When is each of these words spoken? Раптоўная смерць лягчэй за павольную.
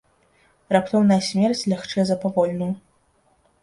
Раптоўная 0.77 1.19
смерць 1.29 1.63
лягчэй 1.75 2.03
за 2.11 2.21
павольную. 2.27 2.71